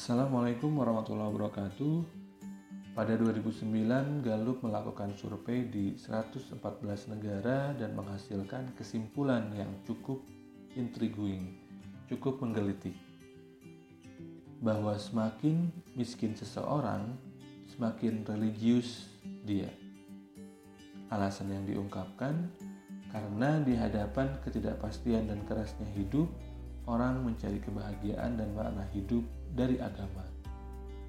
[0.00, 1.96] Assalamualaikum warahmatullahi wabarakatuh.
[2.96, 6.56] Pada 2009, Gallup melakukan survei di 114
[7.12, 10.24] negara dan menghasilkan kesimpulan yang cukup
[10.72, 11.52] intriguing,
[12.08, 12.96] cukup menggelitik.
[14.64, 17.12] Bahwa semakin miskin seseorang,
[17.68, 19.04] semakin religius
[19.44, 19.68] dia.
[21.12, 22.48] Alasan yang diungkapkan
[23.12, 26.32] karena di hadapan ketidakpastian dan kerasnya hidup,
[26.90, 29.22] orang mencari kebahagiaan dan makna hidup
[29.54, 30.26] dari agama.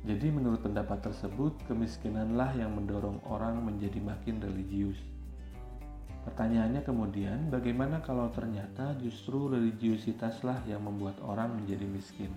[0.06, 4.98] Jadi menurut pendapat tersebut, kemiskinanlah yang mendorong orang menjadi makin religius.
[6.26, 12.30] Pertanyaannya kemudian, bagaimana kalau ternyata justru religiusitaslah yang membuat orang menjadi miskin?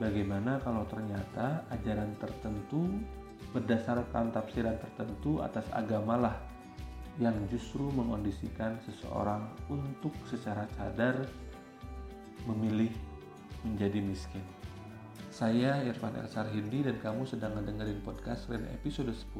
[0.00, 2.84] Bagaimana kalau ternyata ajaran tertentu
[3.52, 6.36] berdasarkan tafsiran tertentu atas agamalah
[7.18, 11.26] yang justru mengondisikan seseorang untuk secara sadar
[12.48, 12.88] memilih
[13.62, 14.40] menjadi miskin.
[15.28, 19.36] Saya Irfan Elsar Hindi dan kamu sedang mendengarin podcast Ren episode 10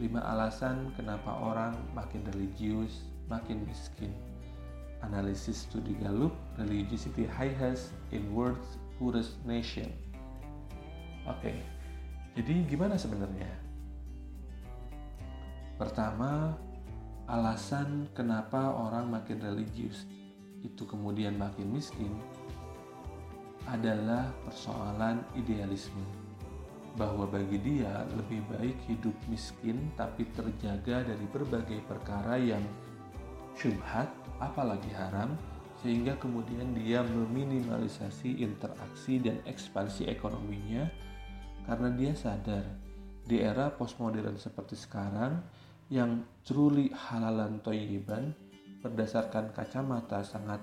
[0.00, 4.14] 5 alasan kenapa orang makin religius, makin miskin.
[5.04, 9.92] Analisis studi Gallup, Religiosity Highest in World's Poorest Nation.
[11.28, 11.52] Oke,
[12.32, 13.48] jadi gimana sebenarnya?
[15.76, 16.56] Pertama,
[17.28, 20.04] alasan kenapa orang makin religius
[20.60, 22.12] itu kemudian makin miskin
[23.68, 26.02] adalah persoalan idealisme.
[26.98, 32.62] Bahwa bagi dia lebih baik hidup miskin tapi terjaga dari berbagai perkara yang
[33.54, 34.10] syubhat
[34.42, 35.38] apalagi haram
[35.80, 40.84] sehingga kemudian dia meminimalisasi interaksi dan ekspansi ekonominya
[41.64, 42.64] karena dia sadar
[43.24, 45.40] di era postmodern seperti sekarang
[45.88, 48.34] yang truly halalan toyiban
[48.80, 50.60] berdasarkan kacamata sangat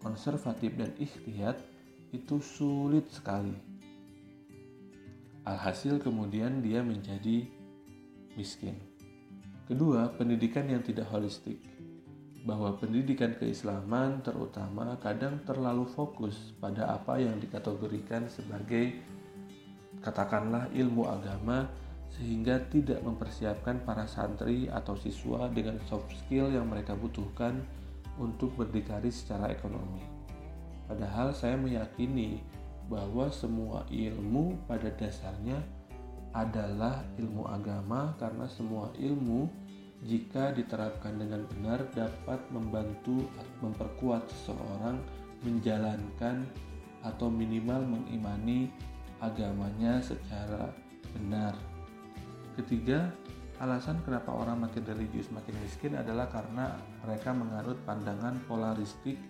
[0.00, 1.56] konservatif dan ikhtiyat
[2.12, 3.54] itu sulit sekali.
[5.46, 7.46] Alhasil kemudian dia menjadi
[8.34, 8.74] miskin.
[9.66, 11.58] Kedua, pendidikan yang tidak holistik.
[12.46, 19.02] Bahwa pendidikan keislaman terutama kadang terlalu fokus pada apa yang dikategorikan sebagai
[19.98, 21.66] katakanlah ilmu agama
[22.16, 27.60] sehingga tidak mempersiapkan para santri atau siswa dengan soft skill yang mereka butuhkan
[28.16, 30.00] untuk berdikari secara ekonomi.
[30.88, 32.40] Padahal saya meyakini
[32.88, 35.60] bahwa semua ilmu pada dasarnya
[36.32, 39.48] adalah ilmu agama karena semua ilmu
[40.04, 43.24] jika diterapkan dengan benar dapat membantu
[43.64, 45.00] memperkuat seseorang
[45.42, 46.44] menjalankan
[47.04, 48.68] atau minimal mengimani
[49.20, 50.68] agamanya secara
[51.16, 51.75] benar.
[52.56, 53.12] Ketiga,
[53.60, 56.72] alasan kenapa orang makin religius makin miskin adalah karena
[57.04, 59.20] mereka menganut pandangan polaristik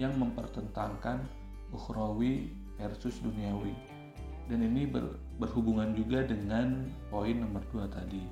[0.00, 1.20] yang mempertentangkan
[1.76, 2.48] ukhrawi
[2.80, 3.76] versus duniawi.
[4.48, 8.24] Dan ini ber, berhubungan juga dengan poin nomor dua tadi.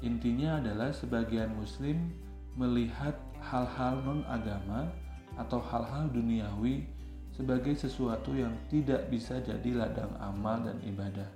[0.00, 2.08] Intinya adalah sebagian muslim
[2.56, 3.12] melihat
[3.44, 4.88] hal-hal non-agama
[5.36, 6.88] atau hal-hal duniawi
[7.36, 11.30] sebagai sesuatu yang tidak bisa jadi ladang amal dan ibadah.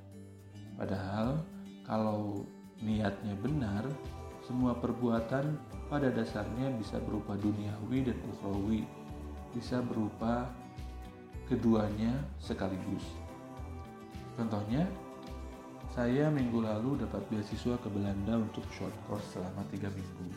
[0.74, 1.38] Padahal
[1.92, 2.48] kalau
[2.80, 3.84] niatnya benar,
[4.41, 5.60] semua perbuatan
[5.92, 8.88] pada dasarnya bisa berupa duniawi dan ukhrawi
[9.53, 10.48] bisa berupa
[11.53, 13.04] keduanya sekaligus.
[14.41, 14.88] Contohnya,
[15.92, 20.32] saya minggu lalu dapat beasiswa ke Belanda untuk short course selama tiga minggu.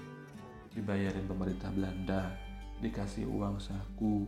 [0.75, 2.35] Dibayarin pemerintah Belanda,
[2.83, 4.27] dikasih uang saku,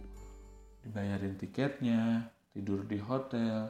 [0.80, 3.68] dibayarin tiketnya, tidur di hotel,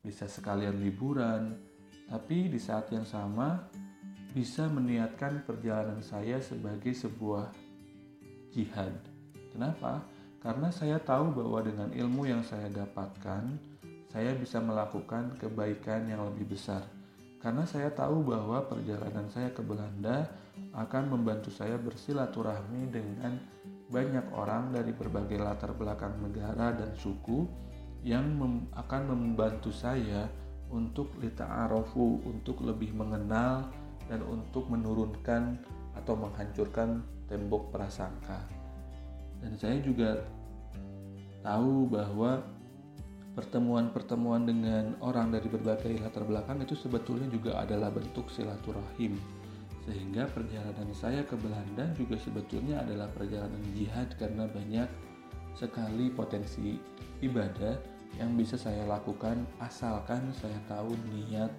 [0.00, 1.73] bisa sekalian liburan,
[2.08, 3.64] tapi di saat yang sama
[4.34, 7.54] bisa meniatkan perjalanan saya sebagai sebuah
[8.50, 8.94] jihad.
[9.54, 10.02] Kenapa?
[10.42, 13.48] Karena saya tahu bahwa dengan ilmu yang saya dapatkan,
[14.10, 16.82] saya bisa melakukan kebaikan yang lebih besar.
[17.38, 20.28] Karena saya tahu bahwa perjalanan saya ke Belanda
[20.74, 23.38] akan membantu saya bersilaturahmi dengan
[23.88, 27.46] banyak orang dari berbagai latar belakang negara dan suku
[28.02, 30.26] yang mem akan membantu saya
[30.74, 33.70] untuk lita'arofu, untuk lebih mengenal
[34.10, 35.62] dan untuk menurunkan
[35.94, 38.42] atau menghancurkan tembok prasangka.
[39.38, 40.18] Dan saya juga
[41.46, 42.42] tahu bahwa
[43.38, 49.14] pertemuan-pertemuan dengan orang dari berbagai latar belakang itu sebetulnya juga adalah bentuk silaturahim.
[49.84, 54.88] Sehingga perjalanan saya ke Belanda juga sebetulnya adalah perjalanan jihad karena banyak
[55.54, 56.80] sekali potensi
[57.20, 61.50] ibadah yang bisa saya lakukan asalkan saya tahu niat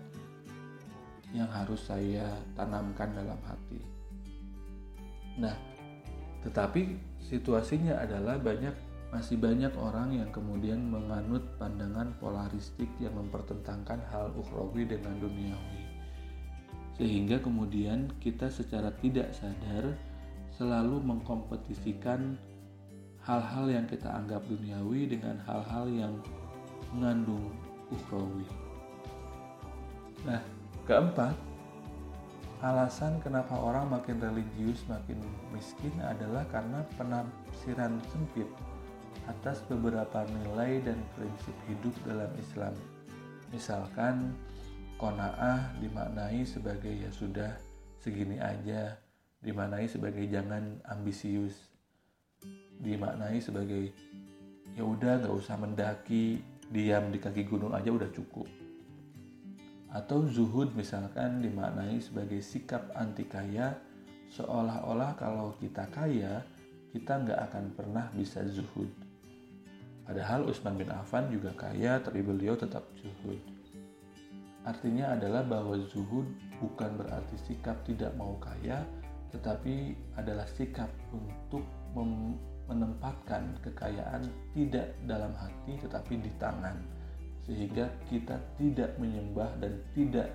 [1.35, 3.83] yang harus saya tanamkan dalam hati.
[5.35, 5.55] Nah,
[6.47, 8.71] tetapi situasinya adalah banyak
[9.11, 15.79] masih banyak orang yang kemudian menganut pandangan polaristik yang mempertentangkan hal ukhrawi dengan duniawi.
[16.95, 19.95] Sehingga kemudian kita secara tidak sadar
[20.55, 22.39] selalu mengkompetisikan
[23.23, 26.13] hal-hal yang kita anggap duniawi dengan hal-hal yang
[26.95, 27.51] mengandung
[27.91, 28.47] ukhrawi.
[30.23, 30.41] Nah,
[30.87, 31.35] keempat,
[32.63, 35.19] alasan kenapa orang makin religius makin
[35.51, 38.47] miskin adalah karena penafsiran sempit
[39.27, 42.73] atas beberapa nilai dan prinsip hidup dalam Islam.
[43.51, 44.33] Misalkan
[44.95, 47.53] kona'ah dimaknai sebagai ya sudah
[47.99, 48.95] segini aja,
[49.43, 51.69] dimaknai sebagai jangan ambisius,
[52.79, 53.91] dimaknai sebagai
[54.75, 58.47] ya udah nggak usah mendaki, diam di kaki gunung aja udah cukup.
[59.95, 63.77] Atau zuhud misalkan dimaknai sebagai sikap anti kaya,
[64.35, 66.43] seolah-olah kalau kita kaya,
[66.91, 68.91] kita nggak akan pernah bisa zuhud.
[70.05, 73.39] Padahal Utsman bin Affan juga kaya, tapi beliau tetap zuhud.
[74.65, 76.25] Artinya adalah bahwa zuhud
[76.57, 78.81] bukan berarti sikap tidak mau kaya,
[79.31, 81.63] tetapi adalah sikap untuk
[82.67, 86.75] menempatkan kekayaan tidak dalam hati tetapi di tangan.
[87.47, 90.33] Sehingga kita tidak menyembah dan tidak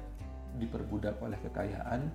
[0.57, 2.09] diperbudak oleh kekayaan,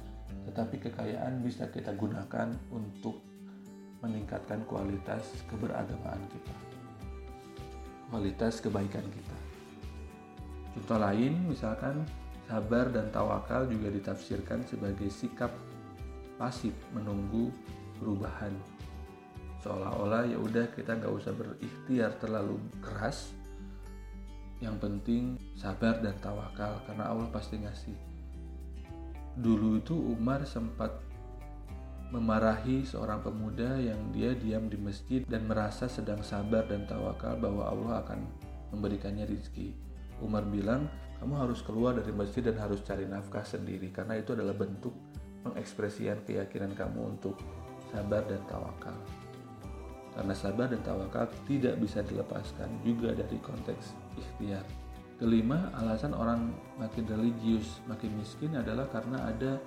[0.50, 3.20] tetapi kekayaan bisa kita gunakan untuk
[4.00, 6.56] meningkatkan kualitas keberagamaan kita
[8.10, 9.38] kualitas kebaikan kita.
[10.76, 12.08] Contoh lain, misalkan
[12.46, 15.50] sabar dan tawakal juga ditafsirkan sebagai sikap
[16.38, 17.50] pasif menunggu
[17.98, 18.54] perubahan.
[19.66, 23.34] Seolah-olah ya udah kita nggak usah berikhtiar terlalu keras.
[24.62, 25.24] Yang penting
[25.58, 27.98] sabar dan tawakal karena Allah pasti ngasih.
[29.42, 30.94] Dulu itu Umar sempat
[32.14, 37.66] memarahi seorang pemuda yang dia diam di masjid dan merasa sedang sabar dan tawakal bahwa
[37.66, 38.22] Allah akan
[38.70, 39.74] memberikannya rizki.
[40.22, 40.86] Umar bilang,
[41.18, 44.94] kamu harus keluar dari masjid dan harus cari nafkah sendiri karena itu adalah bentuk
[45.42, 47.42] pengekspresian keyakinan kamu untuk
[47.90, 49.25] sabar dan tawakal.
[50.16, 54.64] Karena sabar dan tawakal tidak bisa dilepaskan juga dari konteks ikhtiar.
[55.20, 59.60] Kelima, alasan orang makin religius, makin miskin adalah karena ada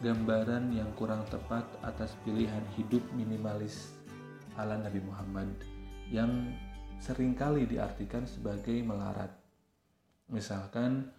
[0.00, 3.96] gambaran yang kurang tepat atas pilihan hidup minimalis
[4.56, 5.52] ala Nabi Muhammad
[6.08, 6.52] yang
[7.00, 9.32] sering kali diartikan sebagai melarat.
[10.28, 11.12] Misalkan